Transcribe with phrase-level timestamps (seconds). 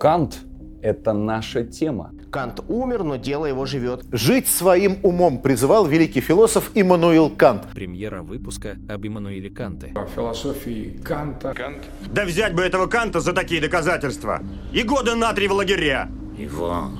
[0.00, 0.38] Кант–
[0.80, 2.12] это наша тема.
[2.30, 4.04] Кант умер, но дело его живет.
[4.12, 7.64] Жить своим умом призывал великий философ Иммануил Кант.
[7.74, 9.92] Премьера выпуска об Иммануиле Канте.
[9.96, 11.52] О философии Канта.
[11.52, 11.78] Кант.
[12.12, 14.40] Да взять бы этого Канта за такие доказательства.
[14.72, 16.08] И года на три в лагеря.
[16.38, 16.90] Его.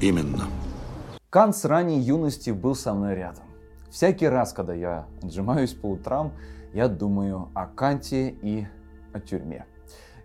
[0.00, 0.46] Именно.
[1.28, 3.44] Кант с ранней юности был со мной рядом.
[3.90, 6.32] Всякий раз, когда я отжимаюсь по утрам,
[6.72, 8.66] я думаю о Канте и
[9.12, 9.66] о тюрьме.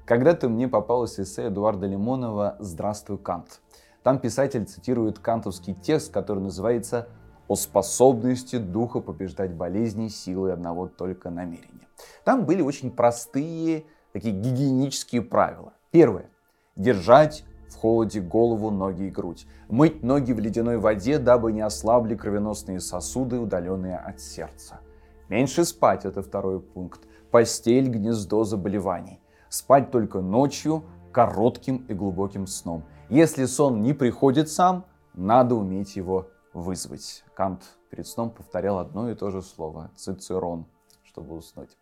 [0.08, 3.60] Когда-то мне попалось эссе Эдуарда Лимонова «Здравствуй, Кант».
[4.04, 7.10] Там писатель цитирует кантовский текст, который называется
[7.50, 11.90] «О способности духа побеждать болезни силой одного только намерения».
[12.24, 13.84] Там были очень простые,
[14.14, 15.74] такие гигиенические правила.
[15.92, 16.30] Первое.
[16.78, 19.46] Держать в холоде голову, ноги и грудь.
[19.68, 24.80] Мыть ноги в ледяной воде, дабы не ослабли кровеносные сосуды, удаленные от сердца.
[25.28, 27.02] Меньше спать– это второй пункт.
[27.30, 29.20] Постель– гнездо заболеваний.
[29.58, 32.84] Спать только ночью, коротким и глубоким сном.
[33.10, 37.24] Если сон не приходит сам, надо уметь его вызвать.
[37.34, 40.68] Кант перед сном повторял одно и то же слово– цицерон,
[41.02, 41.76] чтобы уснуть.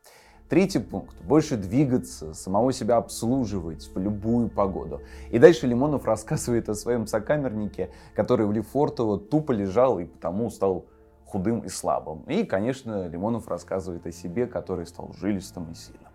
[0.47, 1.17] Третий пункт.
[1.21, 5.01] Больше двигаться, самого себя обслуживать в любую погоду.
[5.29, 10.85] И дальше Лимонов рассказывает о своем сокамернике, который в Лефортово тупо лежал и потому стал
[11.25, 12.23] худым и слабым.
[12.29, 16.07] И, конечно, Лимонов рассказывает о себе, который стал жилистым и сильным.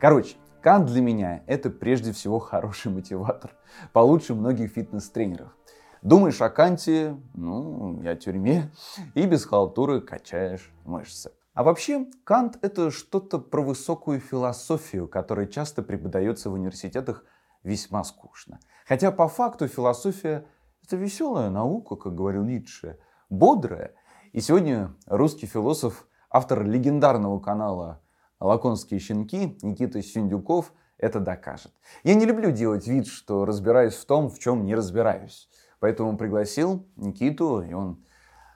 [0.00, 0.34] Короче,
[0.64, 3.54] Кант для меня это прежде всего хороший мотиватор,
[3.92, 5.54] получше многих фитнес-тренеров.
[6.00, 8.72] Думаешь о Канте, ну, и о тюрьме,
[9.12, 11.32] и без халтуры качаешь мышцы.
[11.52, 17.26] А вообще, Кант— это что-то про высокую философию, которая часто преподается в университетах
[17.62, 18.58] весьма скучно.
[18.88, 20.46] Хотя по факту философия—
[20.82, 23.92] это веселая наука, как говорил Ницше, бодрая.
[24.32, 28.00] И сегодня русский философ, автор легендарного канала
[28.44, 31.72] лаконские щенки, Никита Синдюков это докажет.
[32.02, 35.48] Я не люблю делать вид, что разбираюсь в том, в чем не разбираюсь.
[35.80, 38.04] Поэтому пригласил Никиту, и он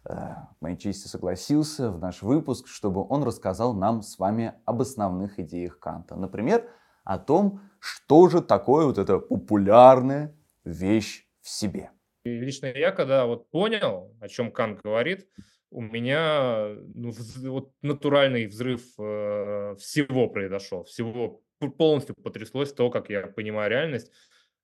[0.04, 4.80] э, в моей чести согласился в наш выпуск, чтобы он рассказал нам с вами об
[4.80, 6.16] основных идеях Канта.
[6.16, 6.64] Например,
[7.04, 10.34] о том, что же такое вот эта популярная
[10.64, 11.90] вещь в себе.
[12.24, 15.26] И лично я, когда вот понял, о чем Кант говорит,
[15.70, 17.12] у меня ну,
[17.42, 21.42] вот натуральный взрыв э, всего произошел, всего
[21.76, 24.12] полностью потряслось то, как я понимаю реальность.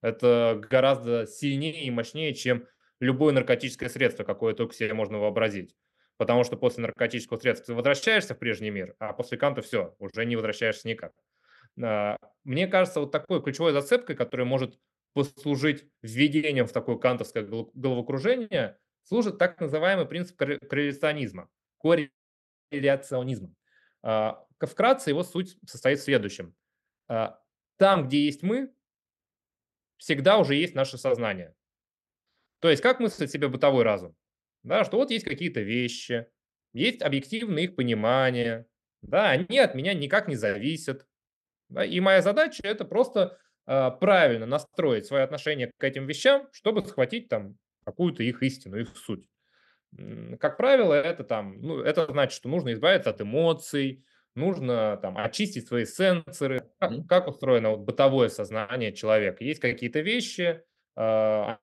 [0.01, 2.67] Это гораздо сильнее и мощнее, чем
[3.01, 5.75] любое наркотическое средство, какое только себе можно вообразить.
[6.17, 10.25] Потому что после наркотического средства ты возвращаешься в прежний мир, а после канта все, уже
[10.25, 11.13] не возвращаешься никак.
[11.83, 14.79] А, мне кажется, вот такой ключевой зацепкой, которая может
[15.13, 21.49] послужить введением в такое кантовское головокружение, служит так называемый принцип корреляционизма.
[21.81, 23.55] Корреляционизма.
[24.03, 26.55] А, вкратце его суть состоит в следующем.
[27.09, 27.41] А,
[27.77, 28.73] там, где есть мы,
[29.97, 31.55] всегда уже есть наше сознание.
[32.61, 34.17] То есть как мыслит себе бытовой разум?
[34.63, 36.27] Да, что вот есть какие-то вещи,
[36.73, 38.67] есть объективное их понимание,
[39.03, 41.07] да, они от меня никак не зависят.
[41.69, 46.85] Да, и моя задача это просто э, правильно настроить свое отношение к этим вещам, чтобы
[46.87, 49.29] схватить там какую-то их истину, их суть.
[50.41, 55.69] Как правило, это там, ну, это значит, что нужно избавиться от эмоций, нужно там очистить
[55.69, 56.69] свои сенсоры.
[56.79, 59.45] Как, как устроено вот, бытовое сознание человека?
[59.45, 60.63] Есть какие-то вещи,
[60.97, 61.57] э,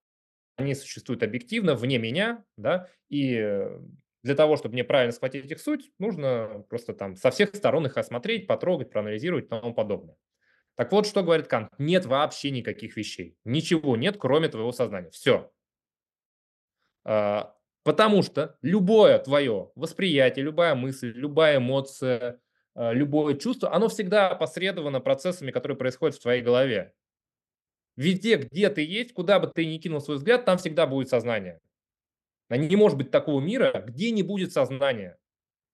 [0.55, 3.67] они существуют объективно, вне меня, да, и
[4.23, 7.97] для того, чтобы мне правильно схватить их суть, нужно просто там со всех сторон их
[7.97, 10.15] осмотреть, потрогать, проанализировать и тому подобное.
[10.75, 11.69] Так вот, что говорит Кант?
[11.79, 13.35] Нет вообще никаких вещей.
[13.43, 15.09] Ничего нет, кроме твоего сознания.
[15.09, 15.51] Все.
[17.03, 22.39] А, потому что любое твое восприятие, любая мысль, любая эмоция,
[22.75, 26.93] а, любое чувство, оно всегда опосредовано процессами, которые происходят в твоей голове.
[27.97, 31.59] Везде, где ты есть, куда бы ты ни кинул свой взгляд, там всегда будет сознание.
[32.49, 35.17] Не может быть такого мира, где не будет сознания.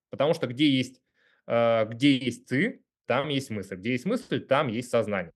[0.10, 1.02] Потому что где есть,
[1.46, 3.76] а, где есть ты, там есть мысль.
[3.76, 5.34] Где есть мысль, там есть сознание.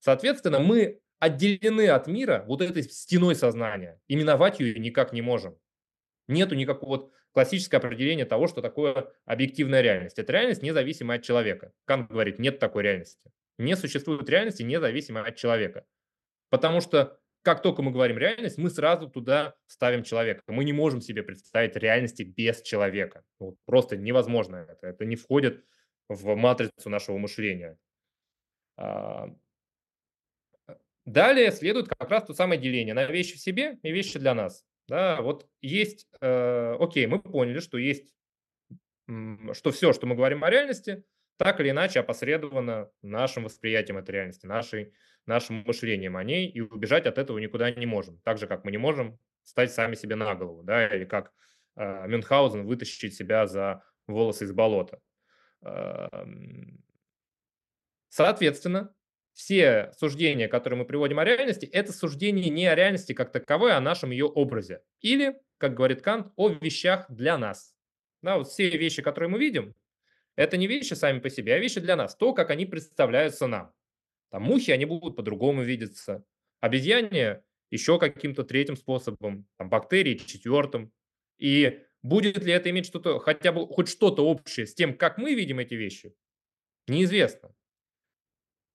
[0.00, 3.98] Соответственно, мы отделены от мира вот этой стеной сознания.
[4.08, 5.58] Именовать ее никак не можем.
[6.28, 10.18] Нету никакого вот классического определения того, что такое объективная реальность.
[10.18, 11.72] Это реальность, независимая от человека.
[11.86, 13.32] Кант говорит, нет такой реальности.
[13.58, 15.86] Не существует реальности, независимой от человека.
[16.50, 20.42] Потому что как только мы говорим реальность, мы сразу туда ставим человека.
[20.46, 23.22] Мы не можем себе представить реальности без человека.
[23.38, 24.88] Вот просто невозможно это.
[24.88, 25.64] Это не входит
[26.08, 27.78] в матрицу нашего мышления.
[31.04, 34.64] Далее следует как раз то самое деление на вещи в себе и вещи для нас.
[34.88, 38.14] Да, вот есть, э, окей, мы поняли, что есть,
[39.52, 41.04] что все, что мы говорим о реальности,
[41.36, 44.92] так или иначе опосредовано нашим восприятием этой реальности, нашей
[45.26, 48.18] нашим мышлением о ней, и убежать от этого никуда не можем.
[48.24, 51.32] Так же, как мы не можем стать сами себе на голову, да, или как
[51.76, 55.00] э, Мюнхгаузен вытащить себя за волосы из болота.
[55.62, 56.84] Эм,
[58.08, 58.94] соответственно,
[59.34, 63.78] все суждения, которые мы приводим о реальности, это суждение не о реальности как таковой, а
[63.78, 64.80] о нашем ее образе.
[65.00, 67.74] Или, как говорит Кант, о вещах для нас.
[68.22, 69.74] Да, вот все вещи, которые мы видим,
[70.36, 72.16] это не вещи сами по себе, а вещи для нас.
[72.16, 73.72] То, как они представляются нам.
[74.30, 76.24] Там мухи, они будут по-другому видеться.
[76.60, 79.46] Обезьяне еще каким-то третьим способом.
[79.58, 80.92] Там бактерии четвертым.
[81.38, 85.34] И будет ли это иметь что-то, хотя бы хоть что-то общее с тем, как мы
[85.34, 86.14] видим эти вещи,
[86.86, 87.54] неизвестно.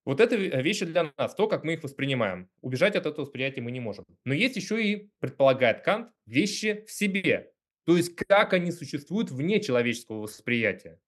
[0.10, 2.50] Вот это вещи для нас, то, как мы их воспринимаем.
[2.62, 4.06] Убежать от этого восприятия мы не можем.
[4.26, 7.52] Но есть еще и, предполагает Кант, вещи в себе.
[7.86, 11.00] То есть, как они существуют вне человеческого восприятия.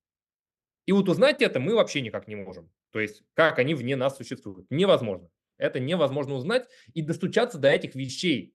[0.86, 2.71] И вот узнать это мы вообще никак не можем.
[2.92, 4.68] То есть, как они вне нас существуют.
[4.69, 5.31] Невозможно.
[5.57, 6.68] Это невозможно узнать.
[6.94, 8.53] И достучаться до этих вещей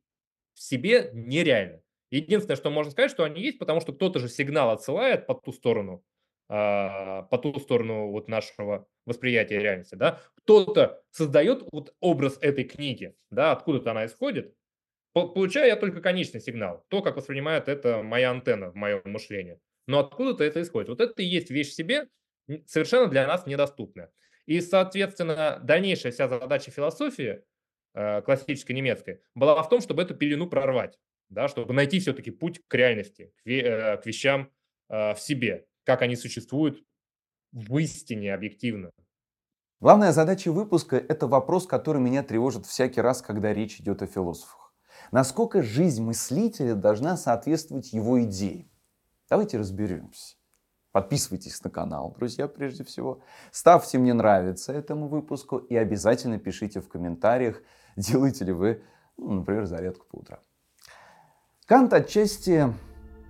[0.55, 1.83] в себе нереально.
[2.13, 5.51] Единственное, что можно сказать, что они есть, потому что кто-то же сигнал отсылает по ту
[5.51, 6.05] сторону
[6.49, 13.17] а, по ту сторону вот нашего восприятия реальности, да, кто-то создает вот образ этой книги,
[13.31, 14.55] да, откуда-то она исходит,
[15.13, 19.59] получаю я только конечный сигнал, то, как воспринимает это моя антенна в моем мышлении.
[19.89, 20.89] Но откуда-то это исходит.
[20.89, 22.09] Вот это и есть вещь в себе,
[22.67, 24.13] совершенно для нас недоступная.
[24.47, 27.43] И, соответственно, дальнейшая вся задача философии,
[27.95, 30.97] э, классической немецкой, была в том, чтобы эту пелену прорвать,
[31.29, 34.53] да, чтобы найти все-таки путь к реальности, к, э, вещам
[34.89, 36.83] э, в себе как они существуют
[37.53, 38.91] в истине объективно.
[39.79, 44.73] Главная задача выпуска– это вопрос, который меня тревожит всякий раз, когда речь идет о философах.
[45.13, 48.71] Насколько жизнь мыслителя должна соответствовать его идеям?
[49.29, 50.37] Давайте разберемся.
[50.93, 53.21] Подписывайтесь на канал, друзья, прежде всего.
[53.51, 57.61] Ставьте «Мне нравится» этому выпуску и обязательно пишите в комментариях,
[57.97, 58.83] делаете ли вы,
[59.19, 60.41] ну, например, зарядку по утрам.
[61.67, 62.73] Кант отчасти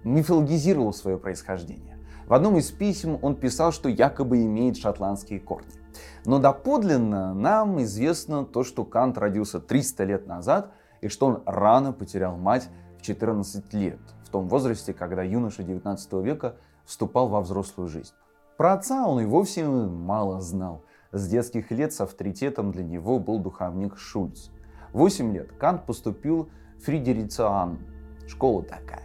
[0.04, 1.98] мифологизировал свое происхождение.
[2.28, 5.85] В одном из писем он писал, что якобы имеет шотландские корни.
[6.24, 11.92] Но доподлинно нам известно то, что Кант родился 300 лет назад и что он рано
[11.92, 17.88] потерял мать в 14 лет, в том возрасте, когда юноша 19 века вступал во взрослую
[17.88, 18.12] жизнь.
[18.56, 20.82] Про отца он и вовсе мало знал.
[21.12, 24.48] С детских лет с авторитетом для него был духовник Шульц.
[24.92, 27.78] В 8 лет Кант поступил в Фридерициан,
[28.26, 29.04] школа такая.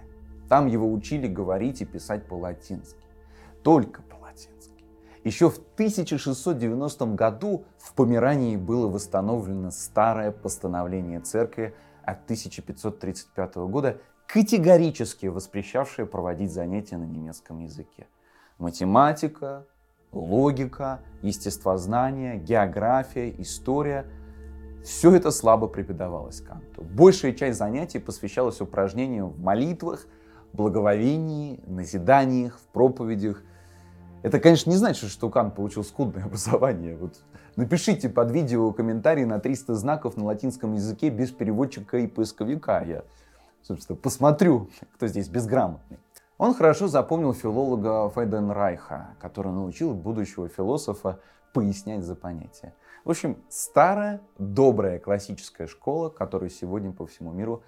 [0.49, 3.01] Там его учили говорить и писать по-латински
[3.63, 4.03] только.
[5.23, 13.97] Еще в 1690 году в Померании было восстановлено старое постановление церкви от 1535 года,
[14.27, 18.07] категорически воспрещавшее проводить занятия на немецком языке.
[18.57, 19.65] Математика,
[20.11, 24.05] логика, естествознание, география, история–
[24.83, 26.81] все это слабо преподавалось Канту.
[26.81, 30.07] Большая часть занятий посвящалась упражнениям в молитвах,
[30.53, 33.43] благоволении, назиданиях, в проповедях
[34.23, 36.95] это, конечно, не значит, что Кант получил скудное образование.
[36.95, 37.15] Вот
[37.55, 42.83] напишите под видео комментарий на 300 знаков на латинском языке без переводчика и поисковика.
[42.83, 43.03] Я,
[43.63, 45.99] собственно, посмотрю, кто здесь безграмотный.
[46.37, 51.19] Он хорошо запомнил филолога Фейденрайха, который научил будущего философа
[51.53, 52.73] пояснять за понятия.
[53.05, 57.63] В общем, старая, добрая классическая школа, которая сегодня по всему миру,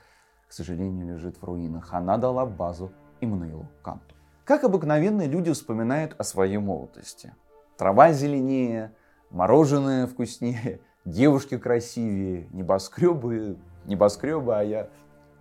[0.48, 2.91] к сожалению, лежит в руинах, она дала базу
[3.22, 4.12] Иммануилу Канту.
[4.45, 7.33] Как обыкновенные люди вспоминают о своей молодости.
[7.77, 8.93] Трава зеленее,
[9.29, 14.89] мороженое вкуснее, девушки красивее, небоскребы, небоскребы, а я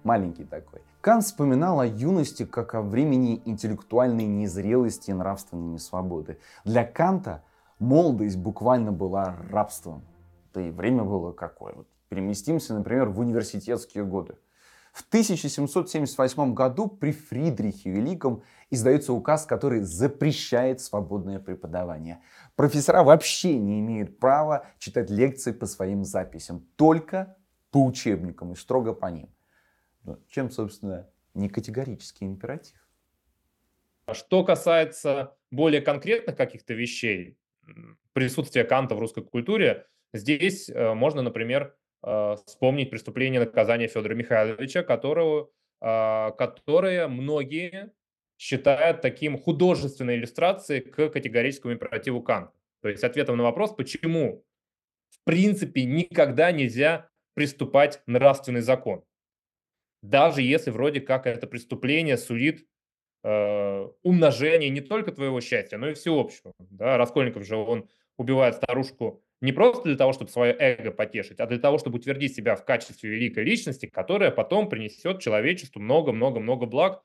[0.05, 0.83] маленький такой.
[1.01, 6.39] Кант вспоминал о юности как о времени интеллектуальной незрелости и нравственной несвободы.
[6.65, 7.43] Для Канта
[7.81, 10.05] молодость буквально была рабством.
[10.55, 11.75] Да и время было какое.
[11.75, 14.37] Вот переместимся, например, в университетские годы.
[14.93, 22.21] В 1778 году при Фридрихе Великом издается указ, который запрещает свободное преподавание.
[22.57, 27.39] Профессора вообще не имеют права читать лекции по своим записям, только
[27.71, 29.31] по учебникам и строго по ним.
[30.05, 32.77] Ну, чем, собственно, не категорический императив.
[34.05, 37.39] А что касается более конкретных каких-то вещей,
[38.13, 45.51] присутствия Канта в русской культуре, здесь э, можно, например, вспомнить преступление наказания Федора Михайловича, которого,
[45.81, 47.93] а, которое многие
[48.39, 52.53] считают таким художественной иллюстрацией к категорическому императиву Канта.
[52.81, 54.45] То есть ответом на вопрос, почему
[55.11, 59.05] в принципе никогда нельзя приступать нравственный закон.
[60.03, 62.67] Даже если вроде как это преступление сулит
[63.23, 66.53] э, умножение не только твоего счастья, но и всеобщего.
[66.59, 66.97] Да?
[66.97, 71.59] Раскольников же он убивает старушку не просто для того, чтобы свое эго потешить, а для
[71.59, 77.03] того, чтобы утвердить себя в качестве великой личности, которая потом принесет человечеству много-много-много благ,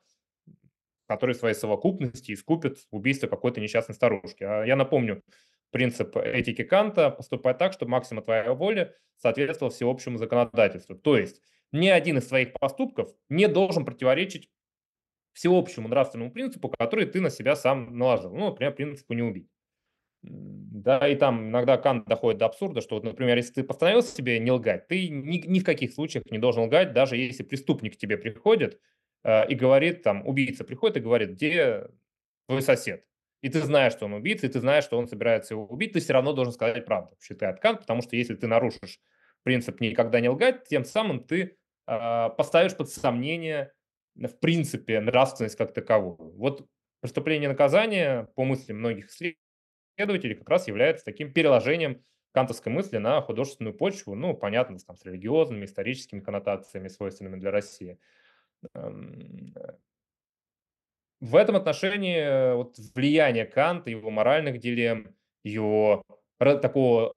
[1.08, 4.44] которые в своей совокупности искупят убийство какой-то несчастной старушки.
[4.44, 5.24] А я напомню,
[5.72, 10.94] принцип этики Канта поступать так, чтобы максима твоей воли соответствовал всеобщему законодательству.
[10.94, 11.42] То есть
[11.72, 14.48] ни один из твоих поступков не должен противоречить
[15.32, 18.32] всеобщему нравственному принципу, который ты на себя сам наложил.
[18.32, 19.48] Ну, например, принципу не убить.
[20.30, 24.38] Да, и там иногда Кант доходит до абсурда, что, вот, например, если ты постановил себе
[24.38, 27.96] не лгать, ты ни, ни в каких случаях не должен лгать, даже если преступник к
[27.96, 28.80] тебе приходит
[29.24, 31.88] э, и говорит, там, убийца приходит и говорит, где
[32.46, 33.04] твой сосед?
[33.40, 36.00] И ты знаешь, что он убийца, и ты знаешь, что он собирается его убить, ты
[36.00, 39.00] все равно должен сказать правду, считает Кант, потому что если ты нарушишь
[39.42, 41.56] принцип никогда не лгать, тем самым ты
[41.86, 43.72] э, поставишь под сомнение
[44.14, 46.36] в принципе нравственность как таковую.
[46.36, 46.66] Вот
[47.00, 49.47] преступление и наказание, по мысли многих исследователей,
[50.06, 52.02] как раз является таким переложением
[52.32, 57.98] кантовской мысли на художественную почву, ну, понятно, там, с религиозными, историческими коннотациями, свойственными для России.
[58.74, 59.54] Эм,
[61.20, 66.02] в этом отношении вот влияние Канта, его моральных дилемм, его
[66.38, 67.12] такого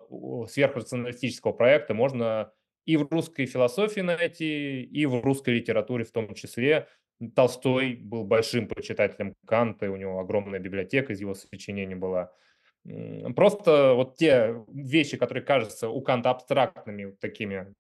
[0.48, 2.52] сверхрационалистического проекта можно
[2.86, 6.88] и в русской философии найти, и в русской литературе в том числе.
[7.36, 12.34] Толстой был большим почитателем Канта, у него огромная библиотека из его сочинений была.
[13.36, 17.74] Просто вот те вещи, которые кажутся у Канта абстрактными, такими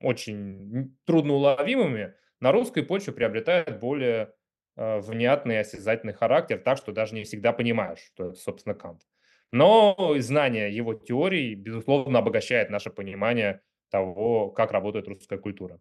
[0.00, 4.32] очень трудноуловимыми, на русской почве приобретают более
[4.76, 9.02] э, внятный осязательный характер, так что даже не всегда понимаешь, что это, собственно, Кант.
[9.50, 15.80] Но знание его теорий, безусловно, обогащает наше понимание того, как работает русская культура.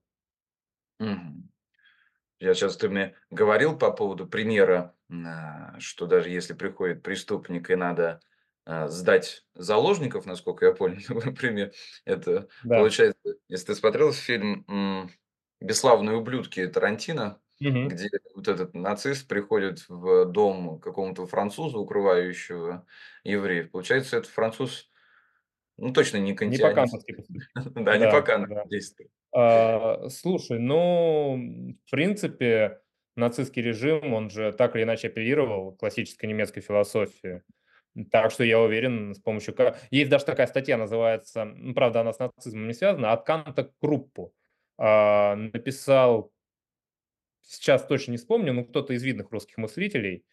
[2.40, 7.76] Я сейчас ты мне говорил по поводу примера, а, что даже если приходит преступник и
[7.76, 8.22] надо
[8.90, 11.74] сдать заложников, насколько я понял, например,
[12.06, 12.88] это Да.
[12.88, 14.66] получается, если ты смотрел фильм
[15.60, 17.90] «Бесславные ублюдки» Тарантино, Мгм.
[17.90, 22.86] где вот этот нацист приходит в дом какому-то француза, укрывающего
[23.24, 23.72] евреев.
[23.72, 24.92] Получается, этот француз,
[25.78, 26.74] ну, точно не Не кантианец.
[26.74, 27.26] поступил.
[27.76, 28.24] Да, не по
[28.64, 29.12] действует.
[29.34, 31.38] А, слушай, ну,
[31.86, 32.82] в принципе,
[33.16, 37.44] нацистский режим, он же так или иначе апеллировал классической немецкой философии.
[38.12, 39.56] Так что я уверен, с помощью...
[39.90, 44.34] Есть даже такая статья, называется, правда, она с нацизмом не связана, «От Канта к Круппу».
[44.78, 46.32] А, Написал,
[47.42, 50.26] сейчас точно не вспомню, но кто-то из видных русских мыслителей.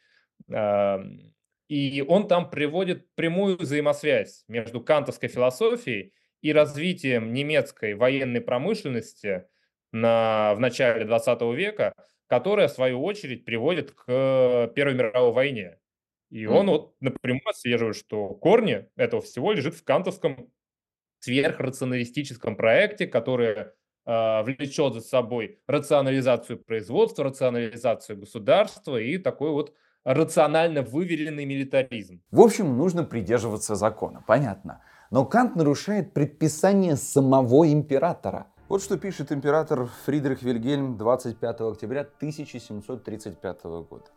[0.52, 1.02] А,
[1.68, 9.46] И он там приводит прямую взаимосвязь между кантовской философией и развитием немецкой военной промышленности
[9.92, 11.94] на, в начале 20 века,
[12.26, 15.78] которая, в свою очередь, приводит к Первой мировой войне.
[16.34, 20.50] И он вот напрямую отслеживает, что корни этого всего лежит в кантовском
[21.20, 23.66] сверхрационалистическом проекте, который
[24.04, 32.20] а, влечет за собой рационализацию производства, рационализацию государства и такой вот рационально выверенный милитаризм.
[32.32, 34.82] В общем, нужно придерживаться закона, понятно.
[35.12, 38.48] Но Кант нарушает предписание самого императора.
[38.68, 44.10] Вот что пишет император Фридрих Вильгельм 25 октября 1735 года.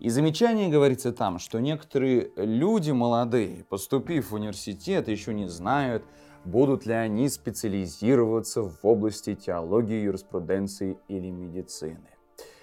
[0.00, 6.02] И замечание говорится там, что некоторые люди молодые, поступив в университет, еще не знают,
[6.46, 12.08] будут ли они специализироваться в области теологии, юриспруденции или медицины.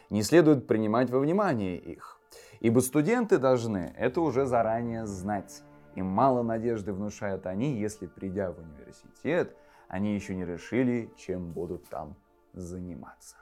[0.10, 2.20] Не следует принимать во внимание их,
[2.60, 5.62] ибо студенты должны это уже заранее знать.
[5.94, 9.56] И мало надежды внушают они, если, придя в университет,
[9.90, 12.16] они еще не решили, чем будут там
[12.54, 13.38] заниматься.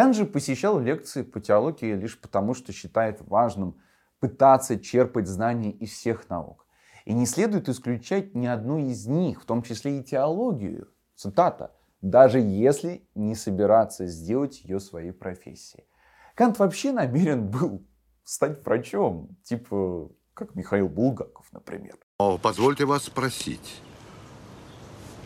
[0.00, 3.78] Кант же посещал лекции по теологии лишь потому, что считает важным
[4.18, 6.66] пытаться черпать знания из всех наук.
[7.04, 10.88] И не следует исключать ни одну из них, в том числе и теологию.
[11.16, 11.76] Цитата.
[12.00, 15.84] Даже если не собираться сделать ее своей профессией.
[16.34, 17.86] Кант вообще намерен был
[18.24, 21.98] стать врачом, типа как Михаил Булгаков, например.
[22.16, 23.82] О, позвольте вас спросить,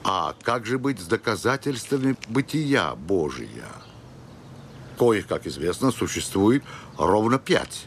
[0.02, 3.68] а как же быть с доказательствами бытия Божия?
[4.98, 6.62] Коих, как известно, существует
[6.98, 7.86] ровно пять.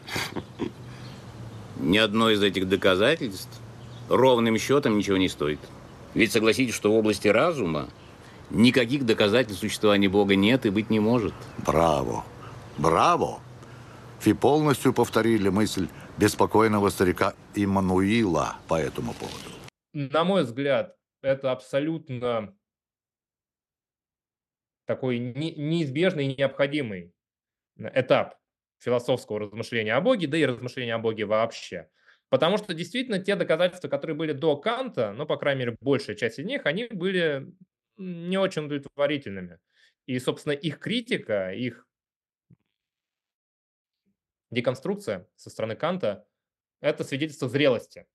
[1.79, 3.59] Ни одно из этих доказательств
[4.09, 5.59] ровным счетом ничего не стоит.
[6.13, 7.87] Ведь согласитесь, что в области разума
[8.49, 11.33] никаких доказательств существования Бога нет и быть не может.
[11.65, 12.25] Браво!
[12.77, 13.39] Браво!
[14.25, 15.87] Вы полностью повторили мысль
[16.17, 19.37] беспокойного старика Иммануила по этому поводу.
[19.93, 22.53] На мой взгляд, это абсолютно
[24.87, 27.13] такой не- неизбежный и необходимый
[27.77, 28.39] этап
[28.79, 31.89] философского размышления о Боге, да и размышления о Боге вообще.
[32.29, 36.39] Потому что действительно те доказательства, которые были до Канта, ну, по крайней мере, большая часть
[36.39, 37.53] из них, они были
[37.97, 39.59] не очень удовлетворительными.
[40.05, 41.85] И, собственно, их критика, их
[44.51, 46.25] деконструкция со стороны Канта–
[46.81, 48.05] это свидетельство зрелости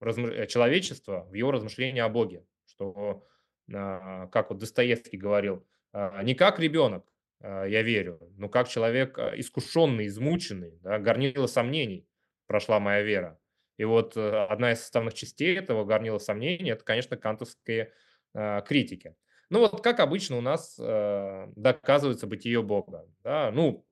[0.00, 2.44] э, человечества в его размышлении о Боге.
[2.66, 3.26] Что,
[3.72, 7.06] а, как вот Достоевский говорил, не как ребенок,
[7.40, 12.06] а, я верю, но как человек искушенный, измученный, да, горнило сомнений
[12.46, 13.38] прошла моя вера.
[13.76, 17.92] И вот э, одна из составных частей этого горнила сомнений– это, конечно, кантовские
[18.66, 19.14] критики.
[19.50, 23.08] Ну вот как обычно у нас доказывается бытие Бога.
[23.24, 23.50] Да?
[23.50, 23.86] Ну,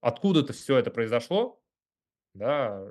[0.00, 1.60] откуда-то все это произошло,
[2.34, 2.90] да,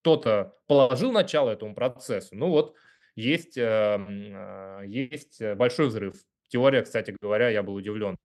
[0.00, 2.34] кто-то положил начало этому процессу.
[2.36, 2.74] Ну вот
[3.14, 6.14] есть, эм, а, есть большой взрыв.
[6.52, 8.18] Теория, кстати говоря, я был удивлен,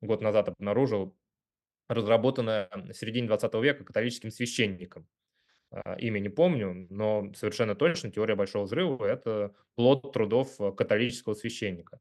[0.00, 1.16] год назад обнаружил,
[1.88, 5.08] разработанная в середине 20 века католическим священником.
[5.72, 11.98] А, имя не помню, но совершенно точно теория большого взрыва– это плод трудов католического священника.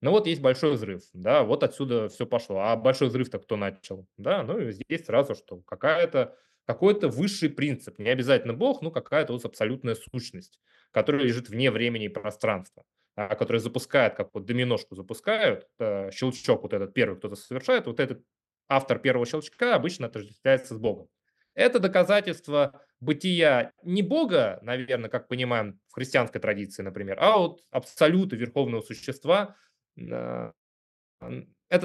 [0.00, 2.60] Ну вот есть большой взрыв, да, вот отсюда все пошло.
[2.60, 4.06] А большой взрыв-то кто начал?
[4.16, 9.32] Да, ну и здесь сразу что какая-то какой-то высший принцип, не обязательно Бог, но какая-то
[9.32, 10.60] вот абсолютная сущность,
[10.92, 12.84] которая лежит вне времени и пространства,
[13.16, 18.00] а, которая запускает, как вот доминошку запускают, э, щелчок вот этот первый кто-то совершает, вот
[18.00, 18.22] этот
[18.68, 21.08] автор первого щелчка обычно отождествляется с Богом.
[21.54, 28.34] Это доказательство бытия не Бога, наверное, как понимаем в христианской традиции, например, а вот абсолюта
[28.34, 29.56] верховного существа,
[29.96, 30.52] эта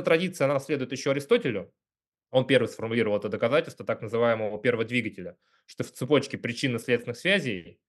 [0.03, 1.71] традиция, она следует еще Аристотелю.
[2.31, 7.79] Он первый сформулировал это доказательство так называемого первого двигателя, что в цепочке причинно-следственных связей,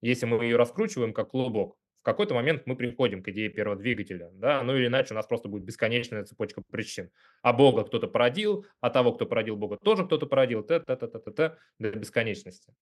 [0.00, 1.76] если мы ее раскручиваем как клубок,
[2.12, 5.48] какой-то момент мы приходим к идее первого двигателя, да, ну или иначе у нас просто
[5.48, 7.10] будет бесконечная цепочка причин.
[7.42, 11.06] А Бога кто-то породил, а того, кто породил Бога, тоже кто-то породил, т т т
[11.06, 12.74] т т т до бесконечности.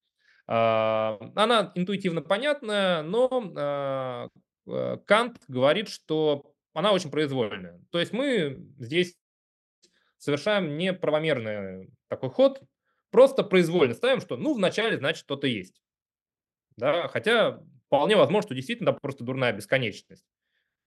[0.47, 4.29] А, она интуитивно понятная, но а,
[4.69, 7.81] э, Кант говорит, что она очень произвольная.
[7.91, 9.17] То есть мы здесь
[10.19, 12.63] совершаем неправомерный такой ход,
[13.11, 15.83] просто произвольно ставим, что ну вначале значит что-то есть.
[16.77, 20.25] Да, хотя вполне возможно, что действительно да, просто дурная бесконечность.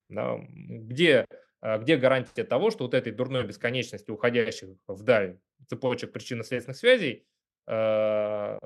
[0.10, 1.26] Да, где,
[1.62, 7.28] а, где гарантия того, что вот этой дурной бесконечности, уходящих вдаль цепочек причинно-следственных связей,
[7.68, 8.58] э,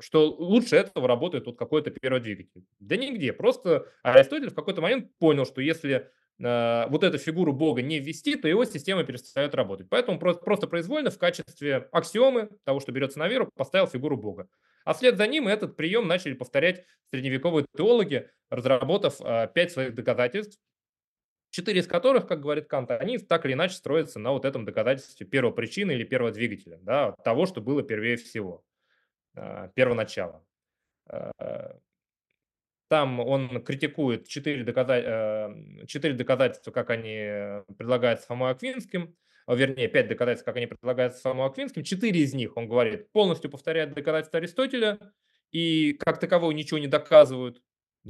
[0.00, 2.64] что лучше этого работает вот какой-то первый двигатель.
[2.80, 3.32] Да нигде.
[3.32, 6.10] Просто Аристотель в какой-то момент понял, что если
[6.42, 9.88] э, вот эту фигуру Бога не ввести, то его система перестает работать.
[9.88, 14.48] Поэтому просто, просто произвольно в качестве аксиомы того, что берется на веру, поставил фигуру Бога.
[14.84, 20.58] А вслед за ним этот прием начали повторять средневековые теологи, разработав э, пять своих доказательств,
[21.50, 25.26] четыре из которых, как говорит Кант, они так или иначе строятся на вот этом доказательстве
[25.26, 28.64] первого причины или первого двигателя, да, того, что было первее всего.
[29.34, 30.44] А, первоначала.
[32.92, 35.56] А, там он критикует четыре, доказа...
[35.86, 39.16] четыре доказательства, как они предлагаются Фомой Аквинским,
[39.48, 41.84] вернее, пять доказательств, как они предлагаются Фомой Аквинским.
[41.84, 44.98] Четыре из них, он говорит, полностью повторяют доказательства Аристотеля
[45.52, 47.62] и как такового ничего не доказывают,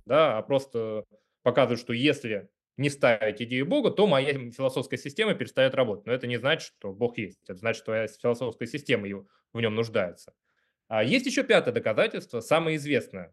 [0.04, 1.04] да, а просто
[1.44, 6.06] показывают, что если не ставить идею Бога, то моя философская система перестает работать.
[6.06, 7.38] Но это не значит, что Бог есть.
[7.44, 9.06] Это значит, что твоя философская система
[9.52, 10.32] в нем нуждается.
[10.88, 13.32] А есть еще пятое доказательство, самое известное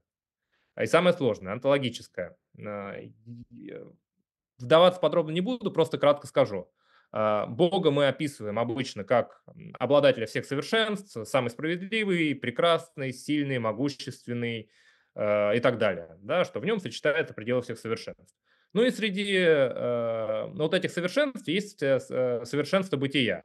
[0.83, 2.35] и самое сложное, онтологическое.
[2.65, 2.95] А,
[4.57, 6.71] вдаваться подробно не буду, просто кратко скажу.
[7.11, 9.43] А, Бога мы описываем обычно как
[9.79, 14.69] обладателя всех совершенств, самый справедливый, прекрасный, сильный, могущественный
[15.15, 18.35] а, и так далее, да, что в нем сочетается пределы всех совершенств.
[18.73, 23.43] Ну и среди э, вот этих совершенств есть э, э совершенство бытия.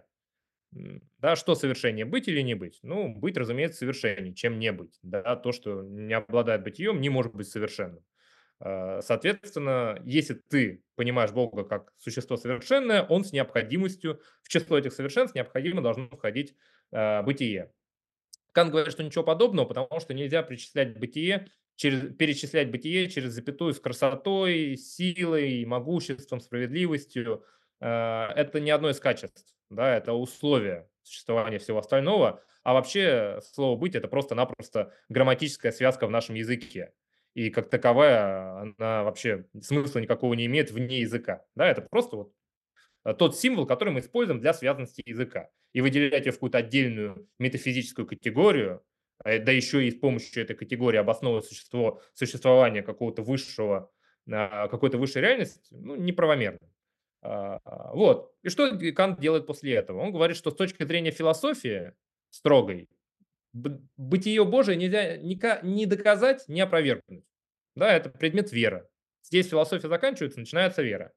[1.19, 2.81] Да, что совершение, быть или не быть?
[2.83, 4.99] Ну, быть, разумеется, совершеннее, чем не быть.
[5.03, 8.05] Да, то, что не обладает бытием, не может быть совершенным.
[8.61, 14.93] А, соответственно, если ты понимаешь Бога как существо совершенное, он с необходимостью, в число этих
[14.93, 16.57] совершенств необходимо должно входить
[16.91, 17.73] э, бытие.
[18.53, 23.75] Кант говорит, что ничего подобного, потому что нельзя причислять бытие, через, перечислять бытие через запятую
[23.75, 27.45] с красотой, силой, могуществом, справедливостью.
[27.81, 33.77] Э, это не одно из качеств да, это условие существования всего остального, а вообще слово
[33.79, 36.93] «быть»— это просто-напросто грамматическая связка в нашем языке.
[37.35, 41.45] И как таковая она вообще смысла никакого не имеет вне языка.
[41.55, 42.33] Да, это просто вот
[43.05, 45.51] э, тот символ, который мы используем для связанности языка.
[45.73, 48.83] И выделять ее в какую-то отдельную метафизическую категорию,
[49.25, 53.91] э, да еще и с помощью этой категории обосновывать существо, существование какого-то высшего,
[54.31, 56.59] а, какой-то высшей реальности, ну, неправомерно.
[57.25, 57.59] А,
[57.95, 58.35] вот.
[58.43, 60.01] И что Кант делает после этого?
[60.01, 61.95] Он говорит, что с точки зрения философии
[62.29, 62.89] строгой,
[63.53, 67.25] бытие Божие нельзя ни доказать, ни опровергнуть.
[67.75, 68.89] Да, это предмет веры.
[69.23, 71.13] Здесь философия заканчивается, начинается вера.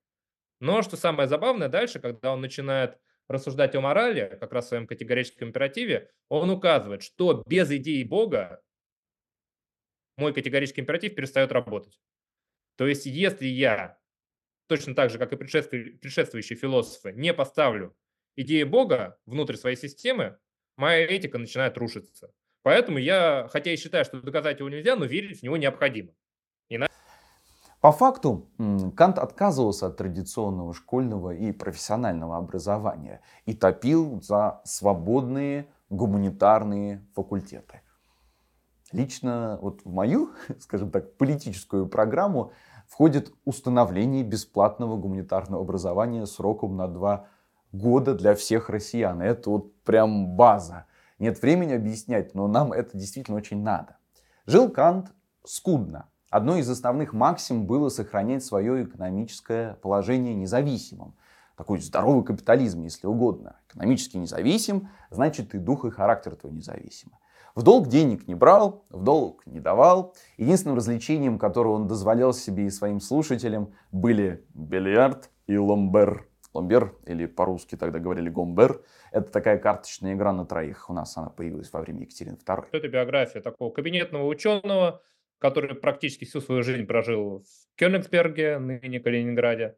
[0.59, 4.87] Но что самое забавное, дальше, когда он начинает рассуждать о морали, как раз в своем
[4.87, 8.61] категорическом императиве, он указывает, что без идеи Бога
[10.15, 11.99] мой категорический императив перестает работать.
[12.77, 13.96] То есть, если я,
[14.67, 17.95] точно так же, как и предшествующие философы, не поставлю
[18.35, 20.37] идеи Бога внутрь своей системы,
[20.75, 22.31] моя этика начинает рушиться.
[22.61, 26.11] Поэтому я, хотя и считаю, что доказать его нельзя, но верить в него необходимо.
[27.79, 28.49] По факту
[28.97, 37.81] Кант отказывался от традиционного школьного и профессионального образования и топил за свободные гуманитарные факультеты.
[38.91, 42.51] Лично вот в мою, скажем так, политическую программу
[42.87, 47.27] входит установление бесплатного гуманитарного образования сроком на два
[47.71, 49.21] года для всех россиян.
[49.21, 50.85] Это вот прям база.
[51.19, 53.97] Нет времени объяснять, но нам это действительно очень надо.
[54.45, 55.11] Жил Кант
[55.43, 61.15] скудно, Одной из основных максим было сохранять свое экономическое положение независимым.
[61.55, 63.55] Такой здоровый капитализм, если угодно.
[63.69, 67.13] Экономически независим, значит и дух и характер твой независимы.
[67.57, 70.15] В долг денег не брал, в долг не давал.
[70.37, 76.29] Единственным развлечением, которое он дозволял себе и своим слушателям, были бильярд и ломбер.
[76.53, 80.87] Ломбер, или по-русски тогда говорили гомбер, это такая карточная игра на троих.
[80.91, 82.65] У нас она появилась во время Екатерины II.
[82.73, 85.01] Это биография такого кабинетного ученого,
[85.39, 89.77] который практически всю свою жизнь прожил в Кёнигсберге, ныне Калининграде,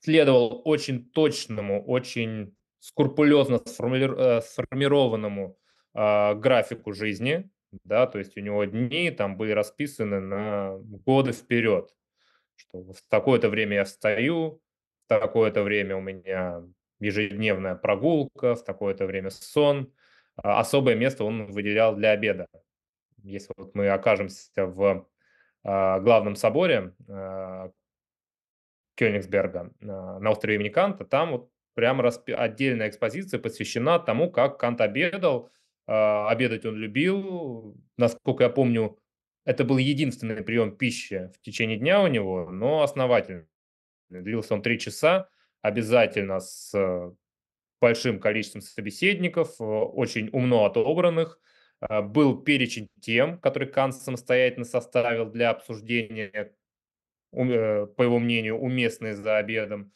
[0.00, 5.58] следовал очень точному, очень скрупулезно э, сформированному
[5.92, 7.50] а, графику жизни,
[7.84, 11.92] да, то есть у него дни там были расписаны на годы вперед,
[12.54, 14.62] что в такое-то время я встаю,
[15.04, 16.62] в такое-то время у меня
[17.00, 19.92] ежедневная прогулка, в такое-то время сон.
[20.36, 22.46] А особое место он выделял для обеда
[23.24, 25.08] если вот мы окажемся в
[25.64, 26.94] а, главном соборе
[28.94, 34.80] Кёнигсберга на острове имени Канта, там вот прямо распи- отдельная экспозиция посвящена тому, как Кант
[34.80, 35.50] обедал.
[35.86, 37.76] Обедать он любил.
[37.96, 38.98] Насколько я помню,
[39.44, 43.46] это был единственный прием пищи в течение дня у него, но основательный.
[44.08, 45.28] Длился он три часа,
[45.62, 46.74] обязательно с
[47.80, 51.38] большим количеством собеседников, очень умно отобранных,
[51.80, 56.54] а, был перечень тем, который Кант самостоятельно составил для обсуждения,
[57.32, 59.92] э, по его мнению, уместной за обедом.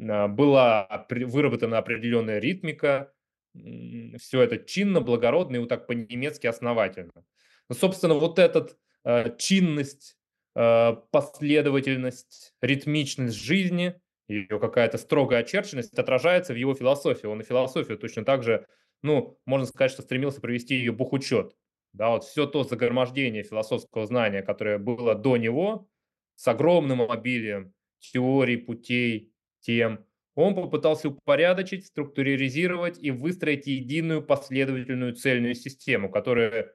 [0.00, 3.12] А, была выработана определенная ритмика,
[3.54, 7.24] все это чинно, благородно и вот так по-немецки основательно.
[7.68, 8.68] Но, собственно, вот эта
[9.04, 10.16] а, чинность,
[10.54, 13.94] последовательность, ритмичность жизни,
[14.26, 17.26] ее какая-то строгая очерченность отражается в его философии.
[17.26, 18.66] Он и философию точно так же
[19.02, 21.56] ну, можно сказать, что стремился провести ее бухучет.
[21.92, 25.88] Да, вот все то загромождение философского знания, которое было до него,
[26.34, 29.32] с огромным обилием теорий, путей,
[29.68, 36.72] тем, он попытался упорядочить, структуризировать и выстроить единую последовательную цельную систему, которая,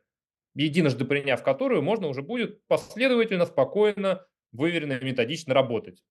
[0.53, 6.03] единожды приняв которую, можно уже будет последовательно, спокойно, выверенно и методично работать.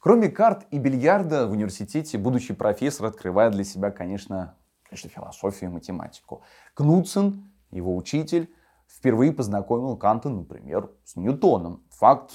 [0.00, 5.74] Кроме карт и бильярда в университете будущий профессор открывает для себя, конечно, конечно, философию и
[5.74, 6.42] математику.
[6.74, 8.50] Кнутсен, его учитель,
[8.88, 11.84] впервые познакомил Канта, например, с Ньютоном.
[11.90, 12.32] Факт,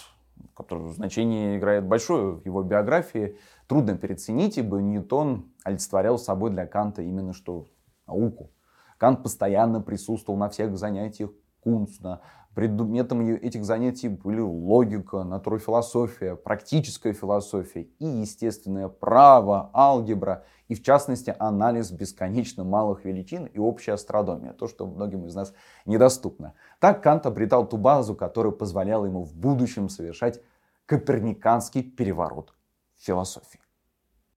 [0.56, 3.36] который значение играет большое в его биографии,
[3.70, 7.68] трудно переоценить, ибо Ньютон олицетворял собой для Канта именно что
[8.08, 8.52] науку.
[8.98, 11.30] Кант постоянно присутствовал на всех занятиях
[11.62, 12.22] Кунцна,
[12.56, 21.34] Предметом этих занятий были логика, натурфилософия, практическая философия и естественное право, алгебра и, в частности,
[21.40, 25.54] анализ бесконечно малых величин и общая астрономия, то, что многим из нас
[25.86, 26.54] недоступно.
[26.80, 30.42] Так Кант обретал ту базу, которая позволяла ему в будущем совершать
[30.86, 32.54] коперниканский переворот
[33.00, 33.60] философии.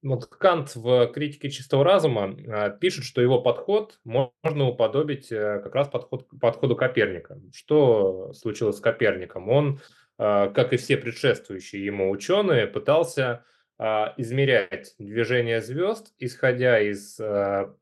[0.03, 5.75] Вот Кант в «Критике чистого разума» а, пишет, что его подход можно уподобить э, как
[5.77, 7.41] раз подход, подходу Коперника.
[7.55, 9.49] Что случилось с Коперником?
[9.49, 9.81] Он,
[10.19, 13.45] а, как и все предшествующие ему ученые, пытался
[13.79, 17.21] а, измерять движение звезд, исходя из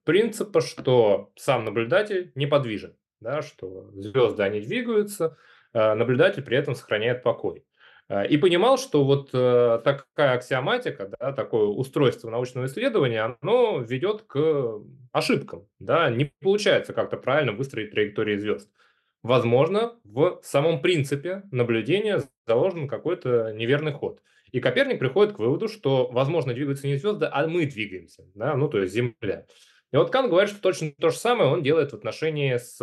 [0.04, 5.38] принципа, что сам наблюдатель неподвижен, да, что звезды, они двигаются,
[5.72, 7.64] наблюдатель при этом сохраняет покой.
[8.10, 14.22] Э, и понимал, что вот э, такая аксиоматика, да, такое устройство научного исследования, оно ведет
[14.22, 14.80] к
[15.12, 15.68] ошибкам.
[15.78, 16.10] Да?
[16.10, 18.68] Не получается как-то правильно выстроить траектории звезд.
[19.22, 24.20] Возможно, в самом принципе наблюдения заложен какой-то неверный ход.
[24.50, 28.56] И Коперник приходит к выводу, что, возможно, двигаются не звезды, а мы двигаемся, да?
[28.56, 29.46] ну, то есть Земля.
[29.92, 32.78] И вот Кант говорит, что точно то же самое он делает в отношении с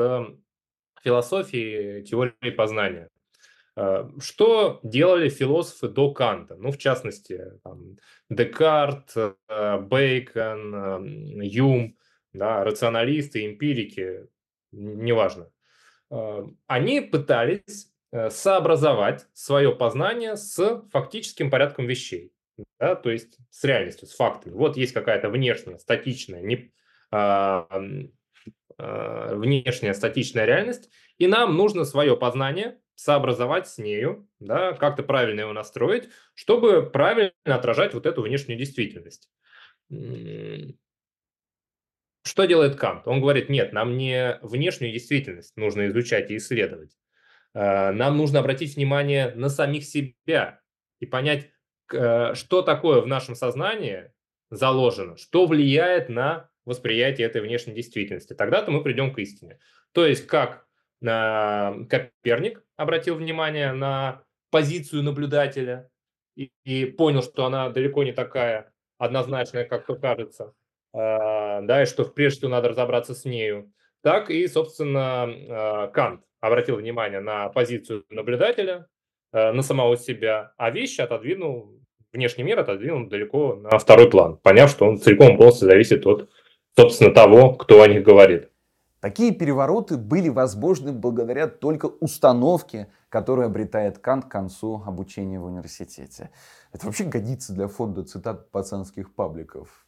[1.04, 3.10] философией теории познания.
[3.78, 6.56] Э, что делали философы до Канта?
[6.56, 7.98] Ну, в частности, там,
[8.30, 11.96] Декарт, э, Бейкон, э, Юм,
[12.34, 14.28] да, рационалисты, эмпирики,
[14.72, 15.50] неважно.
[16.68, 17.92] Они пытались
[18.30, 22.32] сообразовать свое познание с фактическим порядком вещей,
[22.80, 24.54] да, то есть с реальностью, с фактами.
[24.54, 26.72] Вот есть какая-то внешняя, статичная, не,
[27.12, 27.68] а,
[28.78, 35.42] а, внешняя статичная реальность, и нам нужно свое познание сообразовать с нею, да, как-то правильно
[35.42, 39.30] его настроить, чтобы правильно отражать вот эту внешнюю действительность.
[39.88, 40.74] Что
[42.46, 43.08] делает Кант?
[43.08, 46.98] Он говорит, нет, нам не внешнюю действительность нужно изучать и исследовать.
[47.54, 50.60] А, нам нужно обратить внимание на самих себя
[51.00, 51.52] и понять,
[51.94, 54.12] э, что такое в нашем сознании
[54.50, 58.34] заложено, что влияет на восприятие этой внешней действительности.
[58.34, 59.60] Тогда-то мы придем к истине.
[59.92, 60.66] То есть, как
[61.02, 65.90] э, Коперник обратил внимание на позицию наблюдателя
[66.36, 70.54] и, и понял, что она далеко не такая однозначная, как то кажется,
[70.94, 76.22] э, да, и что прежде всего надо разобраться с нею, так и, собственно, э, Кант
[76.40, 78.88] обратил внимание на позицию наблюдателя,
[79.34, 81.80] э, на самого себя, а вещи отодвинул,
[82.14, 86.30] внешний мир отодвинул далеко на второй план, поняв, что он целиком полностью зависит от,
[86.76, 88.50] собственно, того, кто о них говорит.
[89.00, 96.32] Такие перевороты были возможны благодаря только установке, которую обретает Кант к концу обучения в университете.
[96.72, 99.86] Это вообще годится для фонда цитат пацанских пабликов.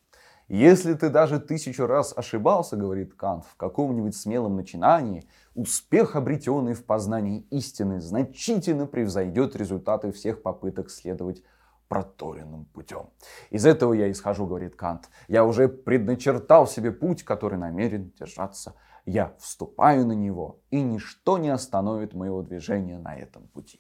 [0.48, 6.86] Если ты даже тысячу раз ошибался, говорит Кант, в каком-нибудь смелом начинании, успех, обретенный в
[6.86, 11.44] познании истины, значительно превзойдет результаты всех попыток следовать
[11.88, 13.10] проторенным путем.
[13.50, 15.10] Из этого я исхожу, говорит Кант.
[15.28, 21.50] Я уже предначертал себе путь, который намерен держаться я вступаю на него, и ничто не
[21.50, 23.80] остановит моего движения на этом пути.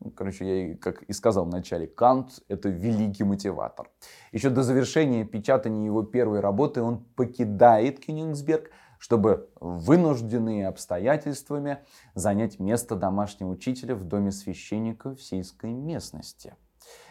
[0.00, 3.90] Ну, короче, я, как и сказал в начале, Кант— это великий мотиватор.
[4.32, 11.78] Еще до завершения печатания его первой работы он покидает Кёнигсберг, чтобы вынужденные обстоятельствами
[12.14, 16.54] занять место домашнего учителя в доме священника в сельской местности.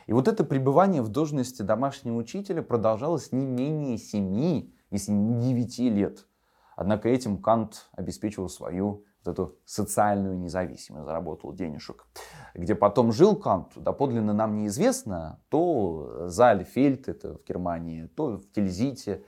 [0.05, 5.89] И вот это пребывание в должности домашнего учителя продолжалось не менее семи, если не девяти
[5.89, 6.27] лет.
[6.75, 12.05] Однако этим Кант обеспечивал свою вот эту социальную независимость, заработал денежек.
[12.53, 19.23] Где потом жил Кант, доподлинно нам неизвестно, то Зальфельд, это в Германии, то в Тильзите.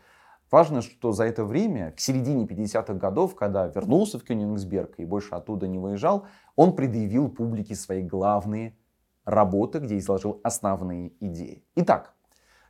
[0.52, 5.34] Важно, что за это время, к середине 50-х годов, когда вернулся в Кёнигсберг и больше
[5.36, 8.78] оттуда не выезжал, он предъявил публике свои главные
[9.24, 11.66] работы, где изложил основные идеи.
[11.76, 12.14] Итак,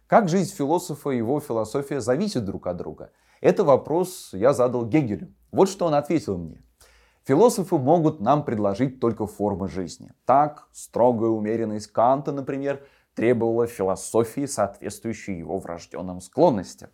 [0.07, 5.33] как жизнь философа и его философия зависят друг от друга– это вопрос я задал Гегелю.
[5.51, 6.61] Вот что он ответил мне.
[7.25, 10.11] Философы могут нам предложить только формы жизни.
[10.25, 16.89] Так, строгая умеренность Канта, например, требовала философии, соответствующей его врожденным склонностям.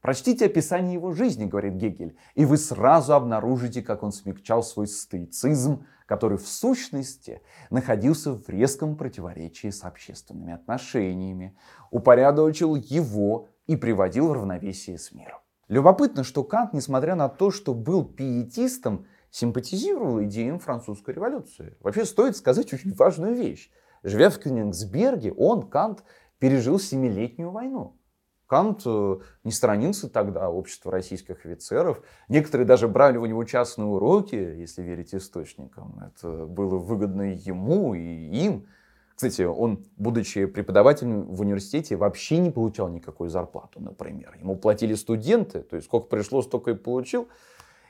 [0.00, 5.84] Прочтите описание его жизни, говорит Гегель, и вы сразу обнаружите, как он смягчал свой стоицизм,
[6.06, 11.54] который в сущности находился в резком противоречии с общественными отношениями,
[11.90, 15.40] упорядочил его и приводил в равновесие с миром.
[15.70, 21.76] Любопытно, что Кант, несмотря на то, что был пиетистом, симпатизировал идеям французской революции.
[21.78, 23.70] Вообще стоит сказать очень важную вещь.
[24.02, 26.02] Живя в Кёнигсберге, он, Кант,
[26.40, 27.96] пережил семилетнюю войну.
[28.48, 32.02] Кант э, не сторонился тогда общества российских офицеров.
[32.28, 36.00] Некоторые даже брали у него частные уроки, если верить источникам.
[36.04, 38.66] Это было выгодно ему и им.
[39.20, 44.34] Кстати, он, будучи преподавателем в университете, вообще не получал никакой зарплату, например.
[44.40, 47.28] Ему платили студенты, то есть сколько пришло, столько и получил.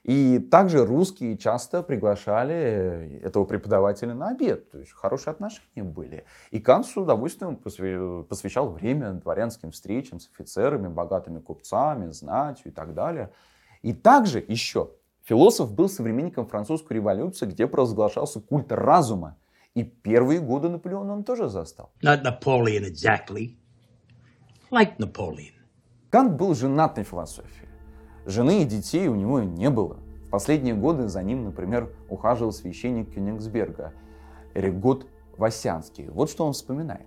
[0.03, 4.73] И также русские часто приглашали этого преподавателя на обед.
[4.73, 6.25] То есть хорошие отношения были.
[6.51, 12.93] И Кант с удовольствием посвящал время дворянским встречам с офицерами, богатыми купцами, знатью и так
[12.93, 13.31] далее.
[13.83, 14.91] И также еще
[15.23, 19.37] философ был современником французской революции, где провозглашался культ разума.
[19.75, 21.93] И первые годы Наполеона он тоже застал.
[22.03, 23.57] Not Napoleon exactly.
[24.71, 25.55] Like Napoleon.
[26.11, 27.69] Кант был женат на философии.
[28.27, 29.99] Жены и детей у него не было.
[30.27, 33.93] В последние годы за ним, например, ухаживал священник Кёнигсберга
[34.55, 35.07] Эригот
[35.37, 36.09] Васянский.
[36.09, 37.07] Вот что он вспоминает.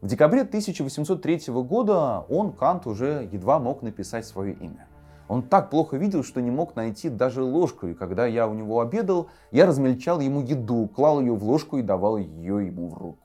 [0.00, 4.88] В декабре 1803 года он, Кант, уже едва мог написать свое имя.
[5.34, 8.78] Он так плохо видел, что не мог найти даже ложку, и когда я у него
[8.78, 13.18] обедал, я размельчал ему еду, клал ее в ложку и давал ее ему в руку.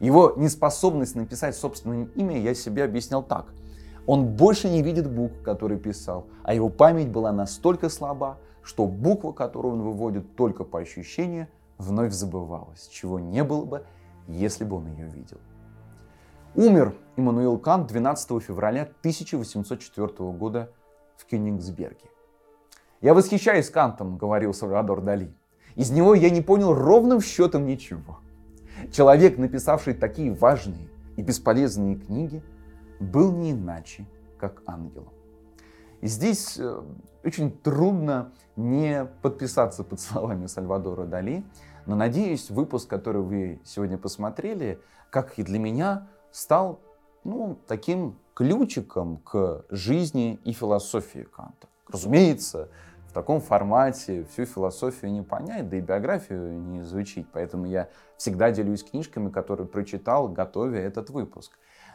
[0.00, 3.54] Его неспособность написать собственное имя я себе объяснял так.
[4.04, 9.30] Он больше не видит букв, которые писал, а его память была настолько слаба, что буква,
[9.30, 11.46] которую он выводит только по ощущению,
[11.78, 13.84] вновь забывалась, чего не было бы,
[14.26, 15.38] если бы он ее видел.
[16.56, 20.72] Умер Иммануил Кант 12 февраля 1804 года
[21.16, 22.10] в Кёнигсберге.
[23.00, 25.34] «Я восхищаюсь Кантом»,— говорил Сальвадор Дали.
[25.74, 28.20] «Из него я не понял ровным счетом ничего.
[28.92, 32.42] Человек, написавший такие важные и бесполезные книги,
[33.00, 34.06] был не иначе,
[34.38, 35.12] как ангелом.
[36.00, 36.82] И здесь э,
[37.22, 41.44] очень трудно не подписаться под словами Сальвадора Дали,
[41.86, 46.80] но надеюсь, выпуск, который вы сегодня посмотрели, как и для меня, стал
[47.24, 51.68] ну, таким ключиком к жизни и философии Канта.
[51.88, 52.68] Разумеется,
[53.08, 57.26] в таком формате всю философию не понять, да и биографию не изучить.
[57.32, 61.52] Поэтому я всегда делюсь книжками, которые прочитал, готовя этот выпуск.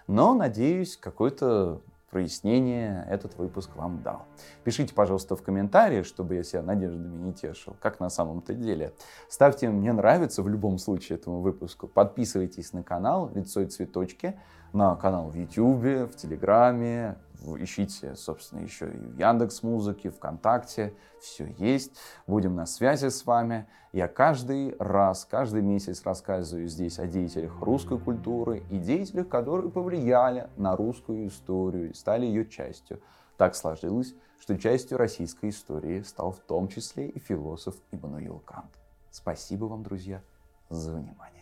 [0.08, 4.26] Но, надеюсь, какое-то прояснение этот выпуск вам дал.
[4.64, 8.94] Пишите, пожалуйста, в комментариях, чтобы я себя надеждами не тешил, как на самом-то деле.
[9.30, 11.88] Ставьте «Мне нравится» в любом случае этому выпуску.
[11.88, 14.40] Подписывайтесь на канал «Лицо и цветочки»,
[14.74, 21.48] на канал в YouTube, в Телеграме, ищите, собственно, еще и в Яндекс Музыке, ВКонтакте, все
[21.58, 21.98] есть.
[22.28, 23.68] Будем на связи с вами.
[23.92, 30.50] Я каждый раз, каждый месяц рассказываю здесь о деятелях русской культуры и деятелях, которые повлияли
[30.58, 33.02] на русскую историю и стали ее частью.
[33.38, 38.72] Так сложилось, что частью российской истории стал в том числе и философ Иммануил Кант.
[39.12, 40.22] Спасибо вам, друзья,
[40.70, 41.39] за внимание.